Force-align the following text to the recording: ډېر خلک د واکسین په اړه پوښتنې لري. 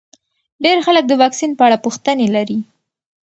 ډېر 0.63 0.77
خلک 0.85 1.03
د 1.07 1.13
واکسین 1.21 1.51
په 1.57 1.63
اړه 1.67 1.77
پوښتنې 1.85 2.27
لري. 2.35 2.59